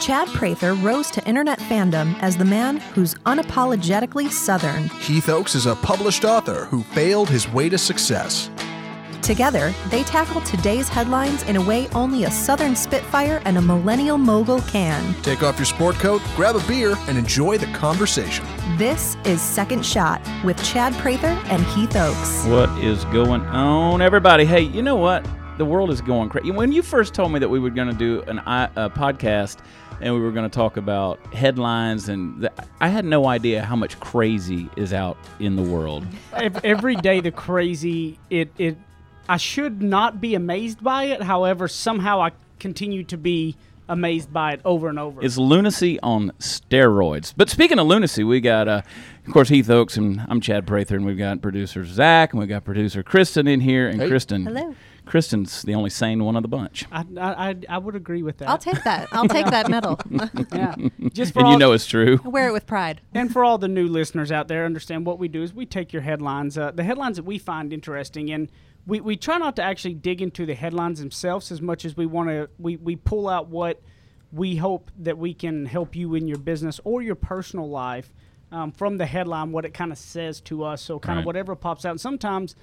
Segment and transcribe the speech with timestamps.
[0.00, 4.88] Chad Prather rose to internet fandom as the man who's unapologetically Southern.
[5.00, 8.50] Heath Oaks is a published author who failed his way to success.
[9.20, 14.16] Together, they tackle today's headlines in a way only a Southern Spitfire and a millennial
[14.16, 15.14] mogul can.
[15.20, 18.46] Take off your sport coat, grab a beer, and enjoy the conversation.
[18.78, 22.46] This is Second Shot with Chad Prather and Heath Oaks.
[22.46, 24.46] What is going on, everybody?
[24.46, 25.26] Hey, you know what?
[25.58, 26.50] The world is going crazy.
[26.50, 29.58] When you first told me that we were going to do an, a podcast
[30.00, 33.76] and we were going to talk about headlines, and the, I had no idea how
[33.76, 36.06] much crazy is out in the world.
[36.32, 38.76] Every day, the crazy it it.
[39.28, 41.22] I should not be amazed by it.
[41.22, 43.56] However, somehow I continue to be
[43.88, 45.22] amazed by it over and over.
[45.22, 47.34] It's lunacy on steroids.
[47.36, 48.82] But speaking of lunacy, we got, uh,
[49.26, 52.48] of course, Heath Oaks, and I'm Chad Prather, and we've got producer Zach, and we've
[52.48, 53.88] got producer Kristen in here.
[53.88, 54.08] And Hey.
[54.08, 54.74] Kristen, Hello.
[55.10, 56.86] Kristen's the only sane one of the bunch.
[56.92, 58.48] I, I, I, I would agree with that.
[58.48, 59.08] I'll take that.
[59.12, 59.98] I'll take that medal.
[60.52, 60.74] yeah.
[61.12, 62.20] Just for And all, you know it's true.
[62.24, 63.00] I wear it with pride.
[63.12, 65.92] and for all the new listeners out there, understand what we do is we take
[65.92, 68.48] your headlines, uh, the headlines that we find interesting, and
[68.86, 72.06] we, we try not to actually dig into the headlines themselves as much as we
[72.06, 72.48] want to.
[72.58, 73.82] We, we pull out what
[74.32, 78.12] we hope that we can help you in your business or your personal life
[78.52, 80.82] um, from the headline, what it kind of says to us.
[80.82, 81.20] So kind Right.
[81.22, 81.90] of whatever pops out.
[81.90, 82.54] And sometimes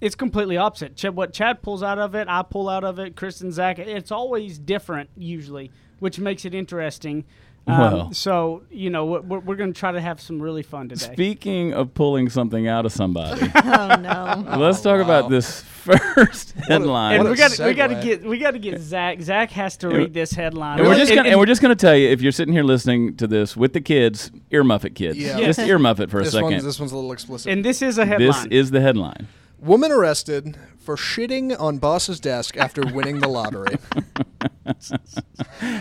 [0.00, 0.96] it's completely opposite.
[0.96, 3.16] Ch- what Chad pulls out of it, I pull out of it.
[3.16, 7.24] Chris and Zach, it's always different usually, which makes it interesting.
[7.66, 8.12] Um, Well.
[8.12, 11.10] so you know we're, we're going to try to have some really fun today.
[11.14, 14.44] Speaking of pulling something out of somebody, Oh no.
[14.58, 17.14] let's talk about this first headline.
[17.14, 19.22] and What we a got we got to get we got to get Zach.
[19.22, 20.78] Zach has to read this headline.
[20.80, 23.16] And we're just gonna and we're just gonna tell you if you're sitting here listening
[23.16, 25.16] to this with the kids, earmuff it, kids.
[25.16, 25.38] Yeah.
[25.40, 26.50] Just earmuff it for a This second.
[26.50, 27.50] one's, this one's a little explicit.
[27.50, 28.28] and this is a headline.
[28.28, 29.26] this is the headline.
[29.64, 33.76] Woman arrested for shitting on boss's desk after winning the lottery.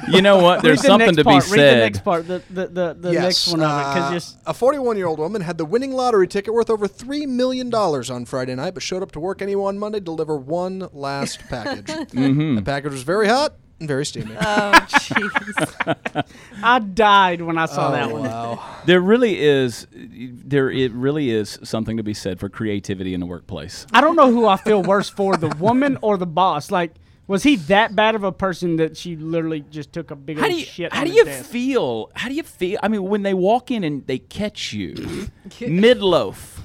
[0.09, 0.61] You know what?
[0.61, 1.49] There's the something next to be part.
[1.49, 2.03] Read the next said.
[2.03, 2.27] part.
[2.27, 5.07] The the the, the yes, next one of it because uh, just a 41 year
[5.07, 8.73] old woman had the winning lottery ticket worth over three million dollars on Friday night,
[8.73, 11.87] but showed up to work anyway on Monday to deliver one last package.
[12.13, 12.55] Mm-hmm.
[12.55, 14.35] The package was very hot and very steamy.
[14.35, 16.25] Oh jeez.
[16.63, 18.23] I died when I saw oh, that one.
[18.23, 18.65] wow.
[18.85, 23.25] There really is there it really is something to be said for creativity in the
[23.25, 23.85] workplace.
[23.93, 26.71] I don't know who I feel worse for, the woman or the boss.
[26.71, 26.93] Like,
[27.27, 30.47] was he that bad of a person that she literally just took a big How
[30.47, 30.91] do you shit?
[30.93, 31.49] how do his you desk?
[31.49, 32.11] feel?
[32.15, 32.79] How do you feel?
[32.83, 35.29] I mean, when they walk in and they catch you
[35.61, 36.61] mid loaf.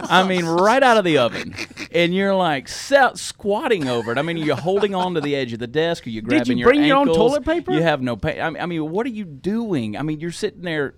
[0.00, 1.54] I mean, right out of the oven,
[1.92, 4.18] and you're like se- squatting over it.
[4.18, 6.62] I mean, you're holding on to the edge of the desk, or you grabbing you
[6.62, 7.72] your bring your own toilet paper?
[7.72, 8.40] You have no pay.
[8.40, 9.96] I mean, I mean, what are you doing?
[9.96, 10.94] I mean, you're sitting there,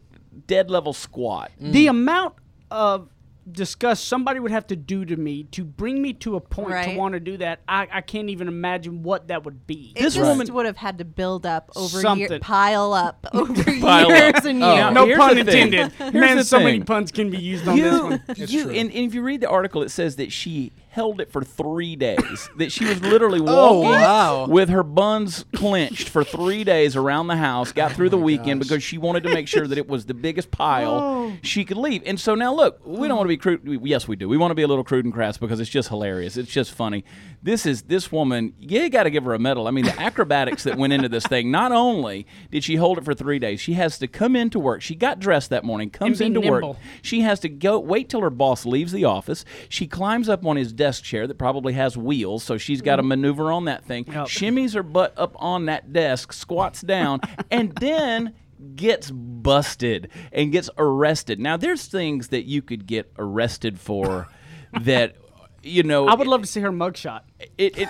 [0.46, 1.50] dead level squat.
[1.60, 2.34] The amount
[2.70, 3.08] of
[3.52, 6.96] disgust somebody would have to do to me to bring me to a point to
[6.96, 9.92] want to do that, I, I can't even imagine what that would be.
[9.96, 12.40] It This just woman- would have had to build up over years, Something.
[12.40, 14.44] pile up over Pile years up.
[14.44, 14.74] and Oh.
[14.74, 14.94] years.
[14.94, 15.92] no here's pun intended.
[16.14, 18.22] Man, the so many puns can be used on this You, one.
[18.36, 18.70] you true.
[18.70, 21.94] and, and if you read the article, it says that she held it for three
[21.94, 22.50] days.
[22.56, 24.46] that she was literally Oh, walking wow.
[24.48, 27.70] with her buns clenched for three days around the house.
[27.70, 30.14] Got oh through the weekend because she wanted to make sure that it was the
[30.14, 31.32] biggest pile oh.
[31.40, 32.02] she could leave.
[32.04, 33.62] And so now, look, we don't want to be mm.
[33.62, 33.80] crude.
[33.84, 34.28] Yes, we do.
[34.28, 36.36] We want to be a little crude and crass because it's just hilarious.
[36.36, 37.04] It's just funny.
[37.42, 38.54] This is this woman.
[38.58, 39.68] You got to give her a medal.
[39.68, 41.50] I mean, the acrobatics that went into this thing.
[41.50, 44.82] Not only did she hold it for three days, she has to come into work.
[44.82, 46.76] She got dressed that morning, comes into work.
[47.02, 49.44] She has to go wait till her boss leaves the office.
[49.68, 53.02] She climbs up on his desk chair that probably has wheels, so she's got to
[53.02, 53.08] mm-hmm.
[53.08, 54.04] maneuver on that thing.
[54.06, 54.26] Yep.
[54.26, 57.20] Shimmies her butt up on that desk, squats down,
[57.50, 58.34] and then
[58.74, 61.38] gets busted and gets arrested.
[61.38, 64.28] Now there's things that you could get arrested for
[64.80, 65.16] that
[65.62, 67.22] you know I would love to see her mugshot.
[67.56, 67.88] It, it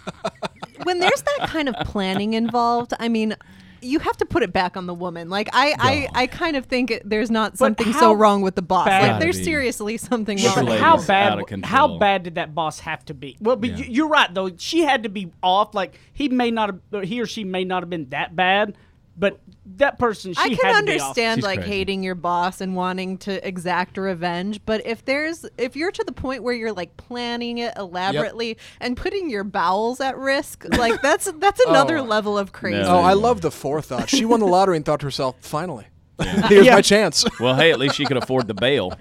[0.84, 3.37] when there's that kind of planning involved, I mean,
[3.81, 5.28] you have to put it back on the woman.
[5.28, 8.62] Like I, I, I kind of think it, there's not something so wrong with the
[8.62, 8.87] boss.
[8.88, 10.54] Like there's seriously something This wrong.
[10.56, 11.65] But lady how is bad?
[11.65, 13.37] How bad did that boss have to be?
[13.41, 13.76] Well, but Yeah.
[13.76, 14.50] you- you're right though.
[14.56, 15.75] She had to be off.
[15.75, 18.75] Like he may not have, he or she may not have been that bad,
[19.16, 19.39] but
[19.77, 21.71] that person she I had can to be understand like crazy.
[21.72, 26.13] hating your boss and wanting to exact revenge, but if there's if you're to the
[26.13, 31.31] point where you're like planning it elaborately and putting your bowels at risk, like that's
[31.39, 32.03] that's another Oh.
[32.03, 32.83] level of crazy.
[32.83, 32.97] No.
[32.97, 34.11] Oh, I love the forethought.
[34.11, 35.87] She won the lottery and thought to herself, finally,
[36.49, 36.75] here's Yeah.
[36.75, 37.25] my chance.
[37.41, 38.93] well, hey, at least she could afford the bail.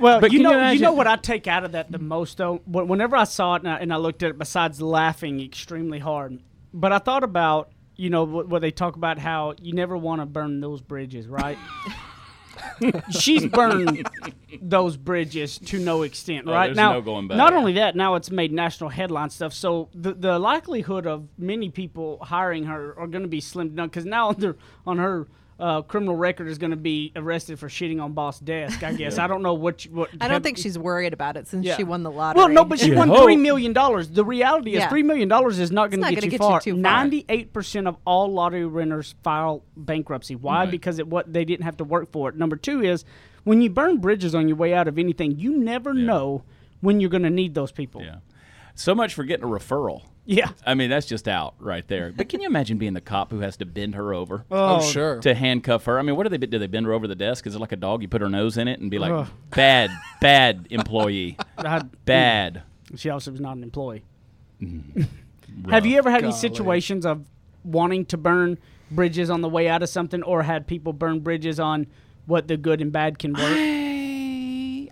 [0.00, 1.98] Well, But you can you know, you, know what I take out of that the
[1.98, 2.56] most though.
[2.66, 5.98] Wh- Whenever I saw it and I, and I looked at it, besides laughing extremely
[6.00, 6.38] hard,
[6.72, 10.20] but I thought about you know what, what they talk about how you never want
[10.20, 11.58] to burn those bridges, right?
[13.10, 14.08] she's burned
[14.60, 16.66] those bridges to no extent, Oh, right?
[16.68, 17.36] there's now, no going back.
[17.36, 19.52] not only that, now it's made national headline stuff.
[19.52, 23.88] So the the likelihood of many people hiring her are going to be slim down
[23.88, 24.56] because now on, their,
[24.86, 25.28] on her
[25.64, 28.82] uh, criminal record is going to be arrested for shitting on boss desk.
[28.82, 29.84] I guess I don't know what.
[29.86, 31.76] you- what I don't think she's worried about it since Yeah.
[31.76, 32.38] she won the lottery.
[32.38, 34.08] Well, no, but she You'd won three million dollars.
[34.10, 34.88] The reality is, Yeah.
[34.90, 36.60] three million dollars is not going to get, gonna you get you far.
[36.60, 36.80] too far.
[36.80, 40.36] Ninety-eight percent of all lottery winners file bankruptcy.
[40.36, 40.64] Why?
[40.64, 40.70] Right.
[40.70, 42.36] Because it what they didn't have to work for it.
[42.36, 43.04] Number two is
[43.44, 46.42] when you burn bridges on your way out of anything, you never know
[46.82, 48.02] when you're going to need those people.
[48.02, 48.16] Yeah.
[48.74, 50.02] So much for getting a referral.
[50.26, 50.50] Yeah.
[50.66, 52.12] I mean, that's just out right there.
[52.16, 55.20] But can you imagine being the cop who has to bend her over Oh, sure.
[55.20, 55.98] to handcuff her?
[55.98, 56.58] I mean, what do they do?
[56.58, 57.46] They bend her over the desk?
[57.46, 58.00] Is it like a dog?
[58.02, 59.90] You put her nose in it and be like, bad,
[60.20, 62.62] bad employee, I- bad.
[62.96, 64.02] She also was not an employee.
[64.62, 65.02] Mm-hmm.
[65.70, 67.24] Have you ever had any situations of
[67.62, 68.58] wanting to burn
[68.90, 71.86] bridges on the way out of something, or had people burn bridges on
[72.26, 73.40] what the good and bad can work?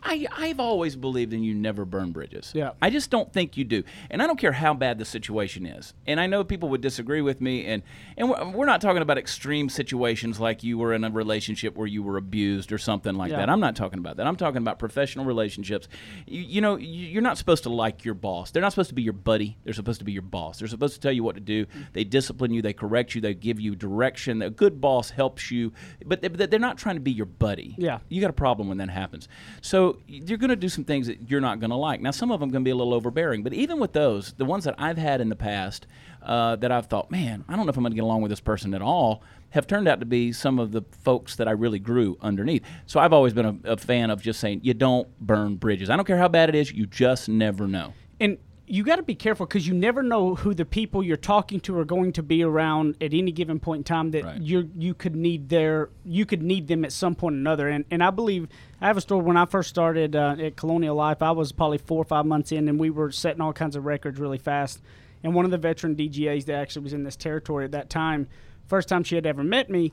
[0.05, 2.53] I, I've always believed in you never burn bridges.
[2.55, 2.73] Yeah.
[2.83, 3.85] I just don't think you do.
[4.11, 5.95] And I don't care how bad the situation is.
[6.07, 7.67] And I know people would disagree with me.
[7.67, 7.83] And,
[8.17, 12.03] and we're, not talking about extreme situations like you were in a relationship where you
[12.03, 13.39] were abused or something like Yeah.
[13.39, 13.51] that.
[13.51, 14.27] I'm not talking about that.
[14.27, 15.89] I'm talking about professional relationships.
[16.27, 18.51] You, you know, you- you're not supposed to like your boss.
[18.51, 19.57] They're not supposed to be your buddy.
[19.65, 20.59] They're supposed to be your boss.
[20.59, 21.67] They're supposed to tell you what to do.
[21.93, 22.63] They discipline you.
[22.63, 23.21] They correct you.
[23.21, 24.43] They give you direction.
[24.43, 25.73] A good boss helps you.
[26.05, 27.75] But they- but they're not trying to be your buddy.
[27.79, 27.99] Yeah.
[28.09, 29.29] You got a problem when that happens.
[29.61, 32.01] So you're going to do some things that you're not going to like.
[32.01, 34.45] Now, some of them going to be a little overbearing, but even with those, the
[34.45, 35.87] ones that I've had in the past
[36.23, 38.31] uh, that I've thought, man, I don't know if I'm going to get along with
[38.31, 41.53] this person at all, have turned out to be some of the folks that I
[41.53, 42.63] really grew underneath.
[42.87, 45.91] So I've always been a, a fan of just saying, you don't burn bridges.
[45.91, 47.93] I don't care how bad it is, you just never know.
[48.21, 48.39] and
[48.73, 51.79] you got to be careful because you never know who the people you're talking to
[51.79, 54.41] are going to be around at any given point in time that Right.
[54.41, 57.69] you you could need their you could need them at some point or another.
[57.69, 58.49] And and I believe
[58.81, 59.23] I have a story.
[59.25, 62.51] When I first started uh, at Colonial Life I was probably four or five months
[62.51, 64.81] in and we were setting all kinds of records really fast.
[65.23, 68.27] And one of the veteran DGAs that actually was in this territory at that time
[68.69, 69.93] first time she had ever met me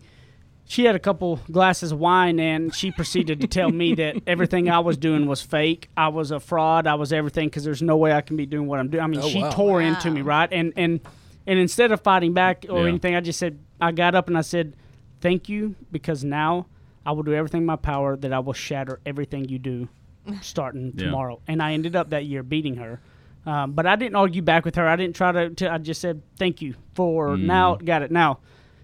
[0.70, 4.70] she had a couple glasses of wine and she proceeded to tell me that everything
[4.70, 5.90] I was doing was fake.
[5.98, 6.86] I was a fraud.
[6.86, 9.04] I was everything because there's no way I can be doing what I'm doing.
[9.04, 9.50] I mean, Oh, she wow.
[9.50, 10.48] tore into me, right?
[10.54, 11.00] And and
[11.48, 12.90] and instead of fighting back or Yeah.
[12.90, 14.76] anything, I just said I got up and I said,
[15.22, 16.68] "Thank you," because now
[17.04, 19.88] I will do everything in my power that I will shatter everything you do,
[20.42, 21.06] starting Yeah.
[21.06, 21.40] tomorrow.
[21.48, 23.00] And I ended up that year beating her.
[23.48, 24.88] Um, but I didn't argue back with her.
[24.88, 25.50] I didn't try to.
[25.50, 27.74] to I just said thank you for now.
[27.76, 28.38] Got it now.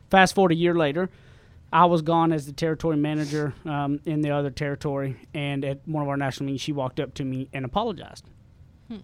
[0.10, 1.10] Fast forward a year later,
[1.74, 6.04] I was gone as the territory manager um, in the other territory, and at one
[6.04, 8.26] of our national meetings, she walked up to me and apologized,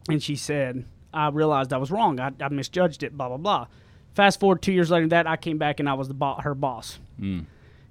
[0.08, 2.20] and she said, "I realized I was wrong.
[2.20, 3.18] I, I misjudged it.
[3.18, 3.68] Blah blah blah."
[4.14, 6.54] Fast forward two years later, that I came back and I was the bo- her
[6.56, 7.00] boss,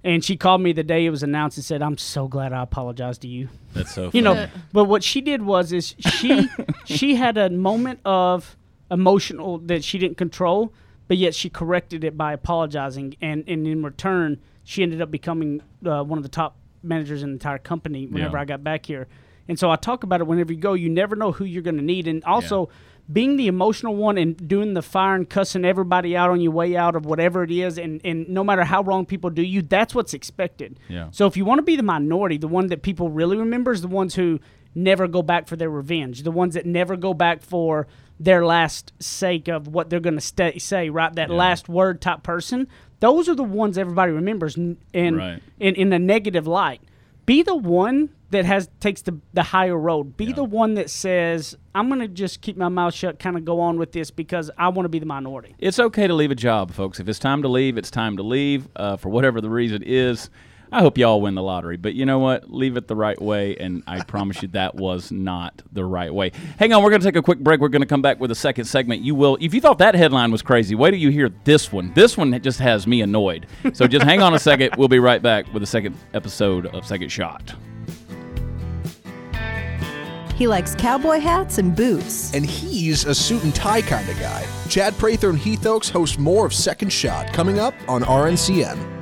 [0.02, 2.62] and she called me the day it was announced and said, "I'm so glad I
[2.62, 6.48] apologized to you." That's so you know but what she did was is she
[6.84, 8.56] she had a moment of
[8.90, 10.72] emotional that she didn't control
[11.06, 14.38] but yet she corrected it by apologizing and, and in return
[14.70, 18.36] she ended up becoming uh, one of the top managers in the entire company whenever
[18.36, 18.42] Yeah.
[18.42, 19.08] i got back here
[19.48, 21.76] and so i talk about it whenever you go you never know who you're going
[21.76, 22.68] to need and also
[23.12, 26.76] being the emotional one and doing the fire and cussing everybody out on your way
[26.76, 29.94] out of whatever it is and, and no matter how wrong people do you that's
[29.94, 31.08] what's expected Yeah.
[31.10, 33.82] so if you want to be the minority, the one that people really remember is
[33.82, 34.38] the ones who
[34.74, 37.88] never go back for their revenge, the ones that never go back for
[38.20, 41.12] their last sake of what they're going to stay, say, right?
[41.14, 42.68] That last word type person.
[43.00, 44.76] Those are the ones everybody remembers in,
[45.16, 45.42] Right.
[45.58, 46.82] in, in a negative light.
[47.24, 50.16] Be the one that has takes the, the higher road.
[50.16, 53.44] Be the one that says, I'm going to just keep my mouth shut, kind of
[53.44, 55.54] go on with this because I want to be the minority.
[55.58, 57.00] It's okay to leave a job, folks.
[57.00, 60.28] If it's time to leave, it's time to leave uh, for whatever the reason is.
[60.72, 62.50] I hope y'all win the lottery, but you know what?
[62.50, 66.30] Leave it the right way, and I promise you that was not the right way.
[66.58, 67.60] Hang on, we're going to take a quick break.
[67.60, 69.02] We're going to come back with a second segment.
[69.02, 71.92] You will, if you thought that headline was crazy, wait till you hear this one.
[71.94, 73.46] This one just has me annoyed.
[73.72, 74.76] So just hang on a second.
[74.76, 77.54] We'll be right back with the second episode of Second Shot.
[80.36, 82.32] He likes cowboy hats and boots.
[82.32, 84.46] And he's a suit and tie kind of guy.
[84.68, 88.99] Chad Prather and Heath Oaks host more of Second Shot coming up on RNCN.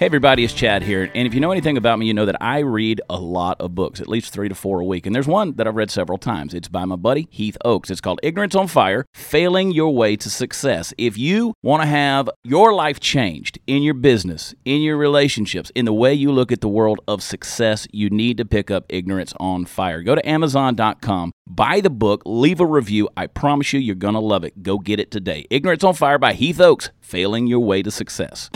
[0.00, 1.10] Hey everybody, it's Chad here.
[1.14, 3.74] And if you know anything about me, you know that I read a lot of
[3.74, 5.04] books, at least three to four a week.
[5.04, 6.54] And there's one that I've read several times.
[6.54, 7.90] It's by my buddy Heath Oaks.
[7.90, 10.94] It's called Ignorance on Fire Failing Your Way to Success.
[10.96, 15.84] If you want to have your life changed in your business, in your relationships, in
[15.84, 19.34] the way you look at the world of success, you need to pick up Ignorance
[19.38, 20.02] on Fire.
[20.02, 23.10] Go to Amazon.com, buy the book, leave a review.
[23.18, 24.62] I promise you, you're going to love it.
[24.62, 25.44] Go get it today.
[25.50, 28.48] Ignorance on Fire by Heath Oaks Failing Your Way to Success.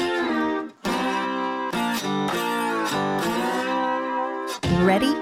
[4.73, 5.15] Ready?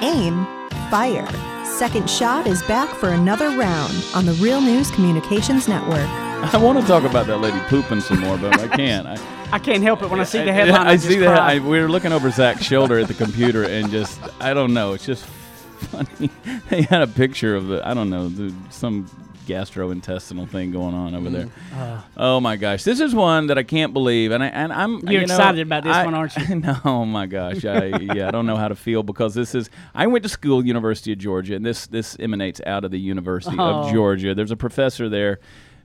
[0.00, 0.46] Aim.
[0.90, 1.28] Fire.
[1.64, 5.98] Second Shot is back for another round on the Real News Communications Network.
[6.54, 9.06] I want to talk about that lady pooping some more, but I can't.
[9.06, 9.18] I,
[9.52, 10.86] I can't help it when I see the headline.
[10.86, 11.38] I, I, see that.
[11.38, 14.94] I, we were looking over Zach's shoulder at the computer, and just I don't know.
[14.94, 15.26] It's just
[15.78, 16.30] funny.
[16.70, 19.10] they had a picture of the I don't know the, some
[19.46, 21.46] gastrointestinal thing going on over there.
[21.46, 21.50] Mm.
[21.76, 22.00] Uh.
[22.16, 25.22] oh my gosh, this is one that I can't believe, and I and I'm You're
[25.22, 26.54] you know, excited about this I- one, aren't you?
[26.60, 29.70] no, oh my gosh, I yeah, I don't know how to feel because this is.
[29.94, 33.56] I went to school, University of Georgia, and this this emanates out of the University
[33.58, 33.92] of Oh.
[33.92, 34.34] Georgia.
[34.34, 35.38] There's a professor there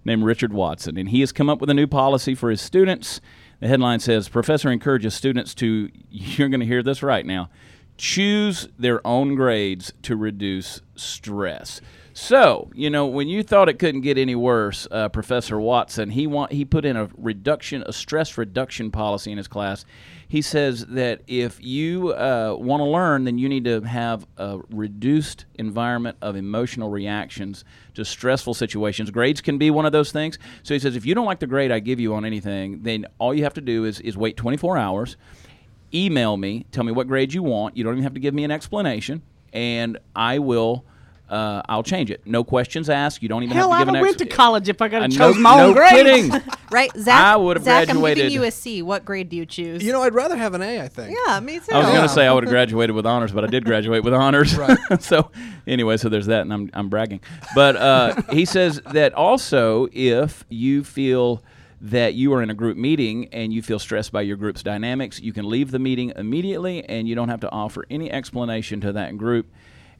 [0.03, 3.21] named Richard Watson, and he has come up with a new policy for his students.
[3.59, 7.49] The headline says, "Professor encourages students to." You're going to hear this right now.
[7.97, 11.81] Choose their own grades to reduce stress.
[12.13, 16.27] So, you know, when you thought it couldn't get any worse, uh, Professor Watson, he
[16.27, 19.85] want he put in a reduction, a stress reduction policy in his class.
[20.27, 24.59] He says that if you uh, want to learn, then you need to have a
[24.69, 27.63] reduced environment of emotional reactions
[27.95, 29.09] to stressful situations.
[29.09, 30.37] Grades can be one of those things.
[30.63, 33.05] So he says if you don't like the grade I give you on anything, then
[33.19, 35.17] all you have to do is is wait 24 hours
[35.93, 37.75] email me, tell me what grade you want.
[37.75, 39.21] You don't even have to give me an explanation,
[39.53, 40.85] and I will.
[41.31, 42.21] Uh, I'll change it.
[42.25, 43.23] No questions asked.
[43.23, 45.03] You don't even Hell, have to give would an went to college if I got
[45.03, 45.93] Uh, to no, chose my no own grades.
[45.93, 46.31] kidding.
[46.71, 47.21] Right, Zach.
[47.21, 48.81] I would have Zach, I'm graduated- giving you a C.
[48.81, 49.83] What grade do you choose?
[49.83, 50.79] You know, I'd rather have an A.
[50.81, 51.17] I think.
[51.27, 51.65] yeah, me too.
[51.73, 51.93] I was Yeah.
[51.95, 54.55] going to say I would have graduated with honors, but I did graduate with honors.
[54.57, 54.77] Right.
[55.01, 55.31] so
[55.67, 57.19] anyway, so there's that, and I'm I'm bragging.
[57.55, 61.43] But uh, he says that also if you feel
[61.81, 65.19] that you are in a group meeting and you feel stressed by your group's dynamics,
[65.19, 68.93] you can leave the meeting immediately, and you don't have to offer any explanation to
[68.93, 69.47] that group.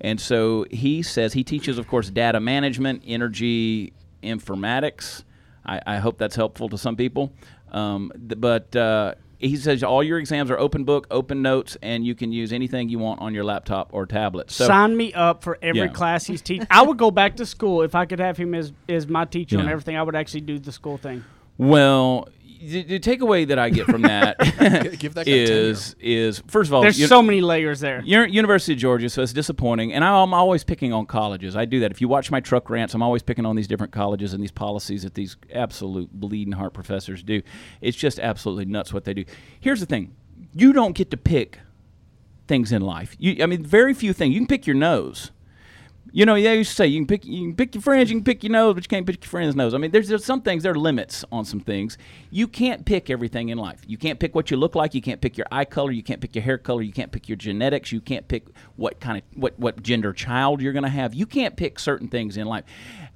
[0.01, 3.93] And so he says he teaches, of course, data management, energy
[4.24, 5.24] informatics.
[5.65, 7.31] I, I hope that's helpful to some people.
[7.72, 12.03] Um, th- but uh, he says all your exams are open book, open notes, and
[12.05, 14.50] you can use anything you want on your laptop or tablet.
[14.50, 15.88] So Sign me up for every Yeah.
[15.89, 16.65] class he's teaching.
[16.72, 19.58] I would go back to school if I could have him as, as my teacher
[19.58, 19.72] and Yeah.
[19.72, 19.98] everything.
[19.98, 21.24] I would actually do the school thing.
[21.58, 22.27] Well,
[22.62, 24.38] the, the takeaway that I get from that
[25.00, 28.01] Give that is is first of all, There's you- so many layers there.
[28.03, 29.94] University of Georgia, so it's disappointing.
[29.94, 31.56] And I'm always picking on colleges.
[31.56, 31.91] I do that.
[31.91, 34.51] If you watch my truck rants, I'm always picking on these different colleges and these
[34.51, 37.41] policies that these absolute bleeding heart professors do.
[37.82, 39.25] It's just absolutely nuts what they do.
[39.60, 40.15] Here's the thing:
[40.53, 41.60] you don't get to pick
[42.48, 43.15] things in life.
[43.18, 44.34] You, I mean, very few things.
[44.34, 45.32] You can pick your nose.
[46.13, 48.18] You know, they used to say you can pick you can pick your friends, you
[48.18, 49.74] can pick your nose, but you can't pick your friend's nose.
[49.74, 51.98] I mean, there's, there's some things there are limits on some things.
[52.30, 53.82] You can't pick everything in life.
[53.88, 54.94] You can't pick what you look like.
[54.94, 55.91] You can't pick your eye color.
[55.91, 56.82] You can't pick your hair color.
[56.82, 57.94] You can't pick your genetics.
[57.94, 61.13] You can't pick what kind of what what gender child you're going to have.
[61.13, 62.65] You can't pick certain things in life.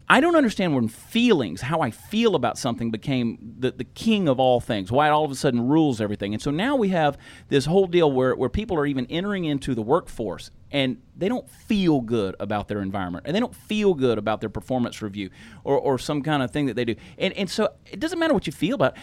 [0.07, 4.39] I don't understand when feelings, how I feel about something, became the, the king of
[4.39, 4.91] all things.
[4.91, 6.33] Why it all of a sudden rules everything.
[6.33, 7.17] And so now we have
[7.49, 11.49] this whole deal where, where people are even entering into the workforce and they don't
[11.49, 15.31] feel good about their environment and they don't feel good about their performance review
[15.63, 16.95] or, or some kind of thing that they do.
[17.17, 18.95] And, and so it doesn't matter what you feel about.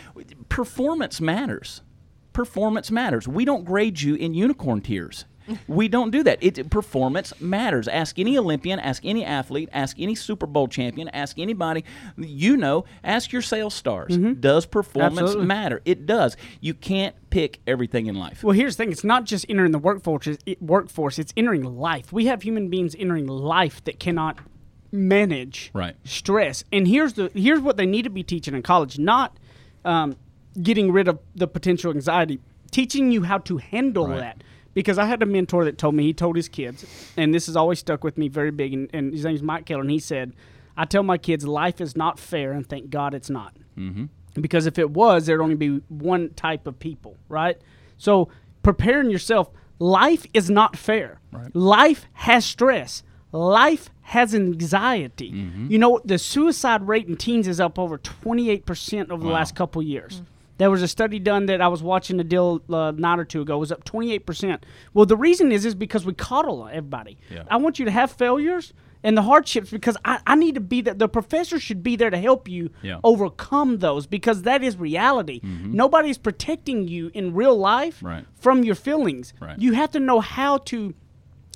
[0.48, 1.82] Performance matters.
[2.32, 3.26] Performance matters.
[3.26, 5.24] We don't grade you in unicorn tears.
[5.68, 6.38] We don't do that.
[6.42, 7.88] It performance matters.
[7.88, 11.84] Ask any Olympian, ask any athlete, ask any Super Bowl champion, ask anybody
[12.16, 12.84] you know.
[13.04, 14.16] Ask your sales stars.
[14.16, 15.46] Does performance Absolutely.
[15.46, 15.82] matter?
[15.84, 16.36] It does.
[16.60, 18.42] You can't pick everything in life.
[18.44, 20.26] Well, here's the thing: it's not just entering the workforce.
[20.26, 21.18] It's, it, workforce.
[21.18, 22.12] It's entering life.
[22.12, 24.38] We have human beings entering life that cannot
[24.90, 25.96] manage Right.
[26.04, 26.64] stress.
[26.72, 29.38] And here's the here's what they need to be teaching in college: not
[29.84, 30.16] um,
[30.60, 34.18] getting rid of the potential anxiety, teaching you how to handle Right.
[34.20, 34.44] that.
[34.74, 36.86] Because I had a mentor that told me he told his kids,
[37.16, 38.72] and this has always stuck with me very big.
[38.72, 40.32] And, and his name's Mike Keller, and he said,
[40.76, 44.04] "I tell my kids life is not fair, and thank God it's not." Mm-hmm.
[44.40, 47.58] because if it was there'd only be one type of people right?
[47.96, 48.28] So
[48.62, 51.20] preparing yourself life is not fair.
[51.54, 53.02] Life has stress.
[53.32, 55.32] Life has anxiety.
[55.32, 55.70] Mm-hmm.
[55.70, 59.82] You know the suicide rate in teens is up over 28% over the last couple
[59.82, 60.26] years mm.
[60.58, 63.24] There was a study done that I was watching a deal uh, a night or
[63.24, 63.56] two ago.
[63.56, 64.62] It was up 28%.
[64.94, 67.18] Well, the reason is is because we coddle everybody.
[67.30, 67.44] Yeah.
[67.50, 70.80] I want you to have failures and the hardships because I, I need to be
[70.82, 73.00] that The professor should be there to help you Yeah.
[73.02, 75.40] overcome those because that is reality.
[75.42, 78.24] Nobody's protecting you in real life Right.
[78.34, 79.34] from your feelings.
[79.40, 79.58] Right.
[79.58, 80.94] You have to know how to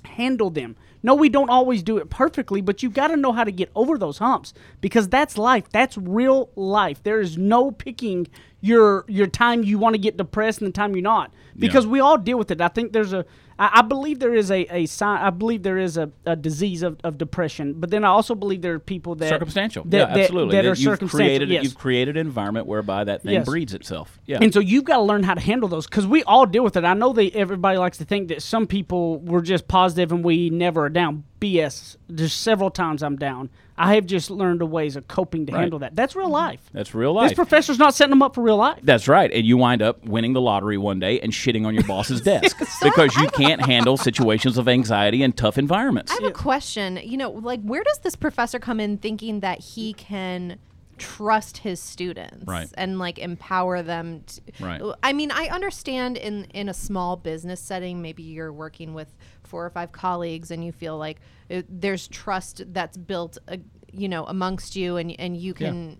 [0.03, 0.75] handle them.
[1.03, 3.69] No, we don't always do it perfectly, but you've got to know how to get
[3.75, 5.69] over those humps because that's life.
[5.71, 7.03] That's real life.
[7.03, 8.27] There is no picking
[8.61, 11.99] your your time you want to get depressed and the time you're not because we
[11.99, 12.61] all deal with it.
[12.61, 13.25] I think there's a
[13.59, 15.21] I, I believe there is a, a sign.
[15.21, 18.61] I believe there is a, a disease of, of depression, but then I also believe
[18.61, 19.83] there are people that circumstantial.
[19.85, 20.55] that, yeah, that- absolutely.
[20.55, 21.17] that, are you've circumstantial.
[21.27, 21.63] created yes.
[21.63, 23.45] you've created an environment whereby that thing Yes.
[23.45, 24.19] breeds itself.
[24.25, 24.39] Yeah.
[24.41, 26.77] And so you've got to learn how to handle those because we all deal with
[26.77, 26.83] it.
[26.83, 30.49] I know that everybody likes to think that some people were just positive and we
[30.49, 31.23] never are down.
[31.41, 31.97] BS.
[32.07, 33.49] There's several times I'm down.
[33.77, 35.61] I have just learned a ways of coping to Right.
[35.61, 35.95] handle that.
[35.95, 36.33] That's real mm-hmm.
[36.33, 36.69] life.
[36.73, 37.29] That's real life.
[37.29, 38.79] This professor's not setting them up for real life.
[38.83, 39.31] That's right.
[39.31, 42.57] And you wind up winning the lottery one day and shitting on your boss's desk
[42.81, 46.11] because you can't handle situations of anxiety and tough environments.
[46.11, 46.99] I have a question.
[47.03, 50.59] You know, like where does this professor come in thinking that he can
[50.97, 52.67] trust his students Right.
[52.75, 54.81] and like empower them to, Right.
[55.03, 59.65] I mean, I understand in in a small business setting, maybe you're working with four
[59.65, 61.19] or five colleagues and you feel like
[61.51, 63.57] uh there's trust that's built uh,
[63.91, 65.69] you know amongst you and and you Yeah.
[65.69, 65.99] can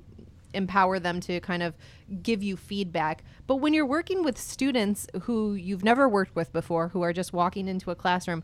[0.54, 1.76] empower them to kind of
[2.24, 3.24] give you feedback.
[3.48, 7.32] But when you're working with students who you've never worked with before, who are just
[7.34, 8.44] walking into a classroom,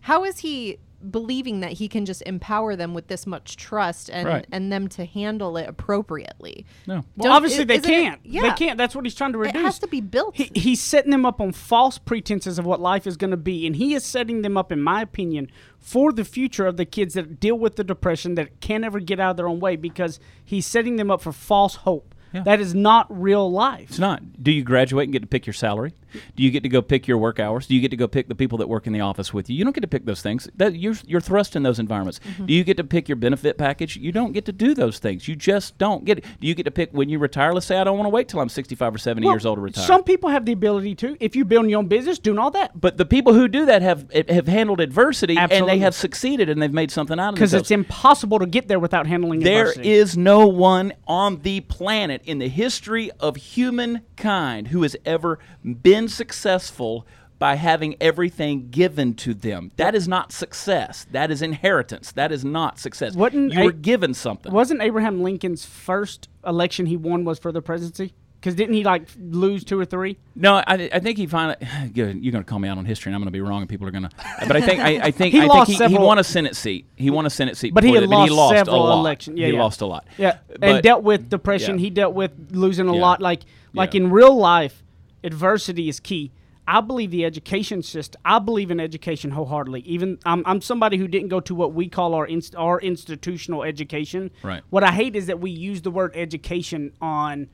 [0.00, 0.78] how is he
[1.10, 4.46] believing that he can just empower them with this much trust and Right.
[4.50, 6.64] and them to handle it appropriately?
[6.86, 6.94] No.
[6.94, 8.20] Well, Don't- obviously i- they isn't it- can't.
[8.24, 8.42] yeah.
[8.42, 8.78] They can't.
[8.78, 9.60] That's what he's trying to reduce.
[9.60, 10.36] It has to be built.
[10.36, 13.66] He, he's setting them up on false pretenses of what life is going to be,
[13.66, 17.14] and he is setting them up, in my opinion, for the future of the kids
[17.14, 20.18] that deal with the depression that can't ever get out of their own way because
[20.44, 22.14] he's setting them up for false hope.
[22.32, 22.42] Yeah.
[22.42, 23.90] That is not real life.
[23.90, 24.42] It's not.
[24.42, 25.92] Do you graduate and get to pick your salary?
[26.34, 27.66] Do you get to go pick your work hours?
[27.66, 29.56] Do you get to go pick the people that work in the office with you?
[29.56, 30.48] You don't get to pick those things.
[30.56, 32.18] That you're you're thrust in those environments.
[32.20, 32.46] Mm-hmm.
[32.46, 33.96] Do you get to pick your benefit package?
[33.96, 35.28] You don't get to do those things.
[35.28, 36.22] You just don't get.
[36.40, 37.52] Do you get to pick when you retire?
[37.52, 39.58] Let's say I don't want to wait till I'm 65 or 70 Well, years old
[39.58, 39.84] to retire.
[39.84, 41.16] Some people have the ability to.
[41.20, 42.80] If you build your own business, doing all that.
[42.80, 46.60] but the people who do that have have handled adversity and they have succeeded and
[46.62, 47.36] they've made something out of it.
[47.36, 49.90] Because it's impossible to get there without handling There adversity.
[49.92, 55.38] is no one on the planet in the history of humankind who has ever
[55.82, 57.06] been successful
[57.38, 59.70] by having everything given to them.
[59.76, 61.06] That is not success.
[61.10, 62.12] That is inheritance.
[62.12, 63.14] That is not success.
[63.14, 64.50] Wasn't you were A- given something.
[64.52, 68.14] Wasn't Abraham Lincoln's first election he won was for the presidency?
[68.40, 70.18] Because didn't he like lose two or three?
[70.34, 71.56] No, I, I think he finally.
[71.94, 73.60] Good, you're going to call me out on history, and I'm going to be wrong,
[73.60, 74.10] and people are going to.
[74.46, 76.54] But I think I, I think He I lost think he, he won a Senate
[76.56, 76.86] seat.
[76.96, 79.00] He won a Senate seat, But he had that, lost, he lost several a lot.
[79.00, 79.38] elections.
[79.38, 79.58] Yeah, he yeah.
[79.58, 80.06] lost a lot.
[80.16, 81.78] Yeah, But- and dealt with depression.
[81.78, 81.82] yeah.
[81.84, 83.00] He dealt with losing a Yeah.
[83.00, 83.20] lot.
[83.20, 83.42] Like
[83.74, 84.82] like in real life,
[85.26, 86.30] adversity is key.
[86.68, 88.20] I believe the education system.
[88.24, 89.80] I believe in education wholeheartedly.
[89.82, 93.62] Even I'm, I'm somebody who didn't go to what we call our inst, our institutional
[93.62, 94.30] education.
[94.42, 94.62] Right.
[94.70, 97.48] What I hate is that we use the word education on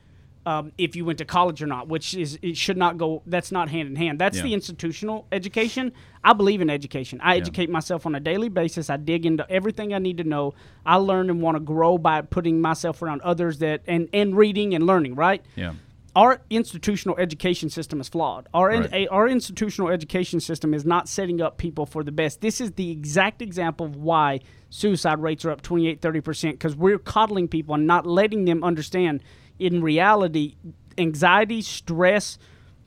[0.45, 3.23] um, if you went to college or not, which is it should not go.
[3.27, 4.19] That's not hand in hand.
[4.19, 4.45] That's Yeah.
[4.45, 5.93] the institutional education.
[6.25, 7.21] I believe in education.
[7.23, 8.91] I educate myself on a daily basis.
[8.91, 10.55] I dig into everything I need to know.
[10.87, 14.75] I learn and want to grow by putting myself around others that and and reading
[14.75, 15.15] and learning.
[15.15, 15.75] Right Yeah.
[16.15, 18.49] Our institutional education system is flawed.
[18.53, 22.41] Our in- a, our institutional education system is not setting up people for the best.
[22.41, 26.99] This is the exact example of why suicide rates are up 28 30% because we're
[26.99, 29.23] coddling people and not letting them understand
[29.59, 30.57] in reality
[30.99, 32.39] anxiety, stress,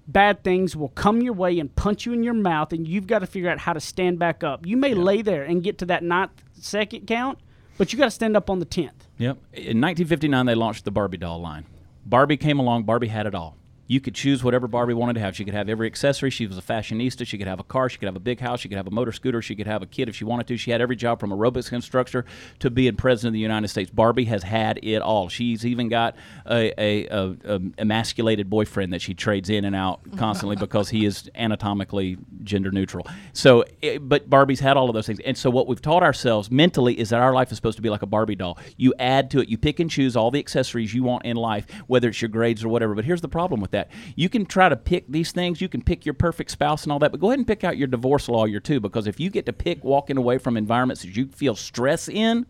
[0.08, 3.20] bad things will come your way and punch you in your mouth and you've got
[3.20, 4.66] to figure out how to stand back up.
[4.66, 7.40] You may lay there and get to that ninth second count,
[7.78, 8.92] but you got to stand up on the 10th.
[9.18, 9.38] Yep.
[9.54, 11.66] In 1959, they launched the Barbie doll line.
[12.06, 12.84] Barbie came along.
[12.84, 13.58] Barbie had it all.
[13.88, 15.36] You could choose whatever Barbie wanted to have.
[15.36, 16.30] She could have every accessory.
[16.30, 17.26] She was a fashionista.
[17.26, 17.90] She could have a car.
[17.90, 18.62] She could have a big house.
[18.62, 19.42] She could have a motor scooter.
[19.42, 20.58] She could have a kid if she wanted to.
[20.58, 22.26] She had every job from aerobics instructor
[22.60, 23.92] to being president of the United States.
[23.92, 25.30] Barbie has had it all.
[25.30, 26.16] She's even got
[26.50, 31.06] a, a, a, a emasculated boyfriend that she trades in and out constantly because he
[31.06, 33.06] is anatomically gender neutral.
[33.34, 35.20] So, eh, but Barbie's had all of those things.
[35.20, 37.90] And so, what we've taught ourselves mentally is that our life is supposed to be
[37.90, 38.58] like a Barbie doll.
[38.78, 41.68] You add to it, you pick and choose all the accessories you want in life,
[41.88, 42.96] whether it's your grades or whatever.
[42.96, 45.82] But here's the problem with that you can try to pick these things, you can
[45.82, 48.28] pick your perfect spouse and all that, but go ahead and pick out your divorce
[48.30, 51.56] lawyer too, because if you get to pick walking away from environments that you feel
[51.56, 52.46] stress in,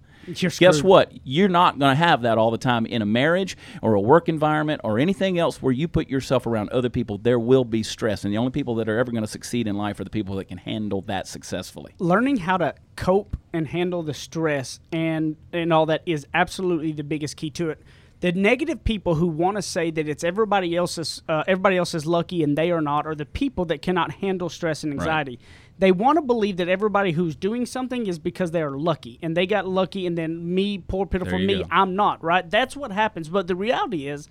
[0.58, 1.12] guess what?
[1.24, 4.28] You're not going to have that all the time in a marriage or a work
[4.28, 7.20] environment or anything else where you put yourself around other people.
[7.20, 9.76] There will be stress, and the only people that are ever going to succeed in
[9.76, 11.94] life are the people that can handle that successfully.
[12.00, 17.04] learning how to cope and handle the stress and and all that is absolutely the
[17.04, 17.80] biggest key to it.
[18.26, 22.08] The negative people who want to say that it's everybody else's uh, everybody else is
[22.08, 25.38] lucky and they are not, are the people that cannot handle stress and anxiety.
[25.78, 29.38] They want to believe that everybody who's doing something is because they are lucky and
[29.38, 31.68] they got lucky, and then me, poor pitiful me, go.
[31.70, 32.24] I'm not.
[32.24, 32.50] Right?
[32.50, 33.30] That's what happens.
[33.30, 34.28] But the reality is,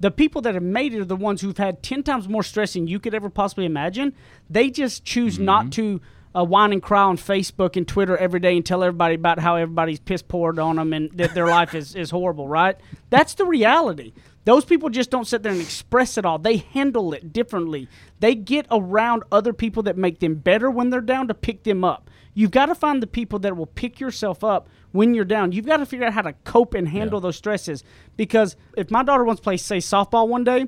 [0.00, 2.72] the people that have made it are the ones who've had 10 times more stress
[2.72, 4.12] than you could ever possibly imagine.
[4.50, 5.44] They just choose Mm-hmm.
[5.44, 6.00] not to
[6.36, 9.56] uh, whine and cry on Facebook and Twitter every day and tell everybody about how
[9.56, 12.76] everybody's piss poured on them and that their life is, is horrible, right?
[13.08, 14.12] That's the reality.
[14.44, 16.38] Those people just don't sit there and express it all.
[16.38, 17.88] They handle it differently.
[18.20, 21.82] They get around other people that make them better when they're down to pick them
[21.82, 22.10] up.
[22.34, 25.52] You've got to find the people that will pick yourself up when you're down.
[25.52, 27.82] You've got to figure out how to cope and handle those stresses.
[28.16, 30.66] Because if my daughter wants to play, say, softball one day,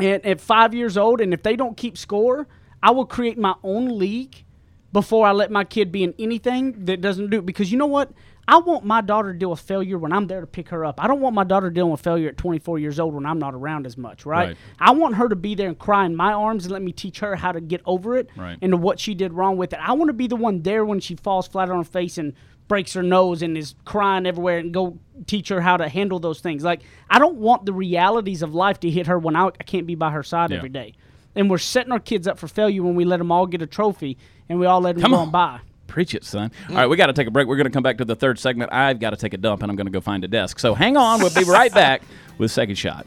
[0.00, 2.48] and at five years old, and if they don't keep score,
[2.82, 4.44] I will create my own league
[4.92, 7.42] before I let my kid be in anything that doesn't do.
[7.42, 8.10] Because you know what?
[8.50, 11.02] I want my daughter to deal with failure when I'm there to pick her up.
[11.02, 13.54] I don't want my daughter dealing with failure at 24 years old when I'm not
[13.54, 14.48] around as much, right?
[14.48, 14.56] Right.
[14.80, 17.18] I want her to be there and cry in my arms and let me teach
[17.18, 18.56] her how to get over it Right.
[18.62, 19.78] and what she did wrong with it.
[19.86, 22.32] I want to be the one there when she falls flat on her face and
[22.68, 26.40] breaks her nose and is crying everywhere and go teach her how to handle those
[26.40, 26.64] things.
[26.64, 29.86] Like I don't want the realities of life to hit her when I, I can't
[29.86, 30.56] be by her side Yeah.
[30.56, 30.94] every day.
[31.34, 33.66] And we're setting our kids up for failure when we let them all get a
[33.66, 34.16] trophy
[34.48, 35.26] and we all let them Come go on.
[35.26, 35.60] on by.
[35.86, 36.50] Preach it, son.
[36.66, 36.70] Mm.
[36.70, 37.46] All right, we got to take a break.
[37.48, 38.72] We're going to come back to the third segment.
[38.72, 40.58] I've got to take a dump, and I'm going to go find a desk.
[40.58, 41.20] So hang on.
[41.20, 42.02] We'll be right back
[42.38, 43.06] with Second Shot.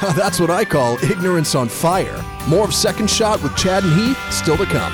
[0.00, 2.24] Now that's what I call ignorance on fire.
[2.48, 4.92] More of Second Shot with Chad and Heath still to come.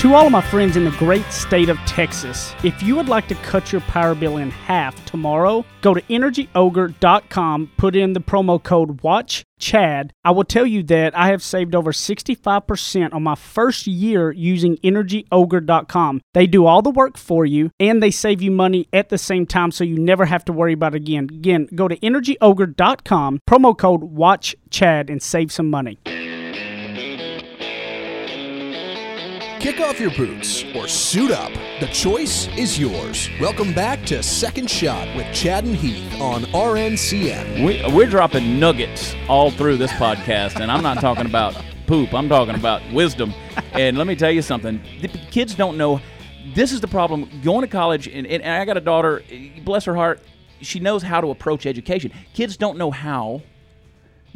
[0.00, 3.26] To all of my friends in the great state of Texas, if you would like
[3.26, 8.62] to cut your power bill in half tomorrow, go to energyogre.com, put in the promo
[8.62, 10.12] code WATCH Chad.
[10.24, 14.76] I will tell you that I have saved over 65% on my first year using
[14.84, 16.20] energyogre.com.
[16.32, 19.46] They do all the work for you and they save you money at the same
[19.46, 21.24] time so you never have to worry about it again.
[21.24, 25.98] Again, go to energyogre.com, promo code WATCHCHAD and save some money.
[29.60, 31.50] Kick off your boots or suit up.
[31.80, 33.28] The choice is yours.
[33.40, 37.66] Welcome back to Second Shot with Chad and Heath on RNCN.
[37.66, 42.14] We, we're dropping nuggets all through this podcast, and I'm not talking about poop.
[42.14, 43.34] I'm talking about wisdom.
[43.72, 46.00] And let me tell you something: the kids don't know.
[46.54, 47.28] This is the problem.
[47.42, 49.24] Going to college, and, and I got a daughter.
[49.64, 50.22] Bless her heart,
[50.60, 52.12] she knows how to approach education.
[52.32, 53.42] Kids don't know how.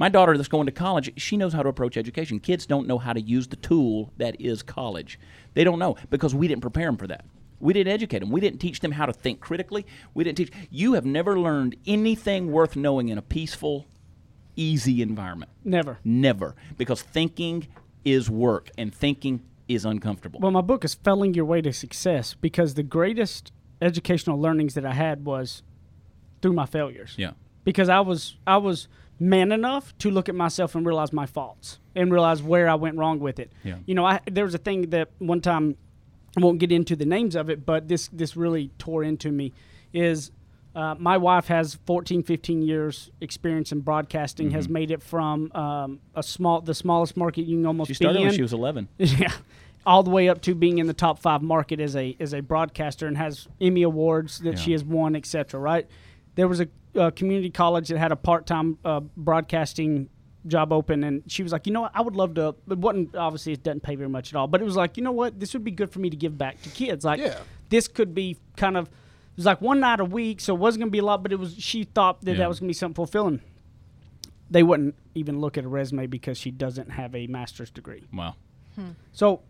[0.03, 2.41] My daughter that's going to college, she knows how to approach education.
[2.41, 5.17] Kids don't know how to use the tool that is college.
[5.55, 7.25] They don't know because we didn't prepare them for that.
[7.61, 8.33] We didn't educate them.
[8.33, 9.87] We didn't teach them how to think critically.
[10.13, 10.51] We didn't teach.
[10.71, 13.87] You have never learned anything worth knowing in a peaceful,
[14.57, 15.53] easy environment.
[15.63, 16.01] Never.
[16.03, 16.57] Never.
[16.77, 17.69] Because thinking
[18.05, 20.41] is work and thinking is uncomfortable.
[20.41, 24.85] Well, my book is Failing Your Way to Success because the greatest educational learnings that
[24.85, 25.63] I had was
[26.41, 27.15] through my failures.
[27.17, 27.35] yeah.
[27.63, 28.89] Because I was I was
[29.23, 32.97] man enough to look at myself and realize my faults and realize where I went
[32.97, 33.53] wrong with it.
[33.63, 33.77] Yeah.
[33.87, 35.77] You know, I there was a thing that one time
[36.37, 39.53] I won't get into the names of it, but this this really tore into me
[39.93, 40.31] is
[40.75, 44.73] uh, my wife has 14, 15 years experience in broadcasting, has Mm-hmm.
[44.73, 48.23] made it from um, a small, the smallest market you can almost She be started
[48.23, 48.89] when she was 11.
[48.99, 49.33] Yeah,
[49.85, 52.41] all the way up to being in the top five market as a as a
[52.41, 55.61] broadcaster and has Emmy awards that she has won, etc.
[55.61, 55.87] Right?
[56.37, 60.09] There was a, uh community college that had a part time uh, broadcasting
[60.47, 62.55] job open, and she was like, you know what, I would love to.
[62.71, 65.03] It wasn't obviously it doesn't pay very much at all, but it was like, you
[65.03, 67.05] know what, this would be good for me to give back to kids.
[67.05, 67.39] Like, Yeah.
[67.71, 68.87] this could be kind of.
[68.89, 71.33] It was like one night a week, so it wasn't gonna be a lot, but
[71.33, 71.55] it was.
[71.59, 72.39] She thought that Yeah.
[72.39, 73.41] that was gonna be something fulfilling.
[74.51, 78.05] They wouldn't even look at a resume because she doesn't have a master's degree.
[78.13, 78.35] Wow.
[79.13, 79.41] So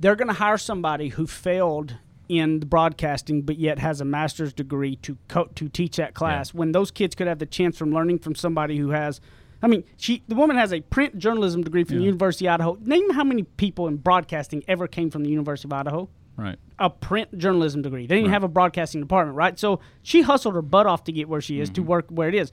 [0.00, 1.96] they're going to hire somebody who failed
[2.30, 6.54] in the broadcasting, but yet has a master's degree to co- to teach that class.
[6.54, 9.20] When those kids could have the chance from learning from somebody who has,
[9.62, 12.78] I mean, she the woman has a print journalism degree from the University of Idaho.
[12.80, 16.08] Name how many people in broadcasting ever came from the University of Idaho
[16.40, 16.58] Right.
[16.78, 18.06] a print journalism degree.
[18.06, 19.58] They didn't have a broadcasting department, right?
[19.58, 21.90] So she hustled her butt off to get where she is to mm-hmm.
[21.90, 22.50] work where it is.